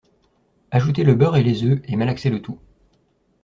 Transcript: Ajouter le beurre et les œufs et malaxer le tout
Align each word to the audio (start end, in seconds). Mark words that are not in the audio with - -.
Ajouter 0.71 1.03
le 1.03 1.13
beurre 1.13 1.37
et 1.37 1.43
les 1.43 1.61
œufs 1.63 1.79
et 1.85 1.95
malaxer 1.95 2.31
le 2.31 2.41
tout 2.41 2.57